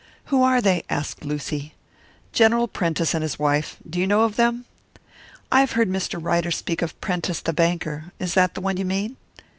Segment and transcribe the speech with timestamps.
[0.33, 1.75] "Who are they?" asked Lucy.
[2.33, 3.77] "General Prentice and his wife.
[3.87, 4.65] Do you know of them?"
[5.51, 6.17] "I have heard Mr.
[6.19, 8.05] Ryder speak of Prentice the banker.
[8.17, 9.17] Is that the one you mean?"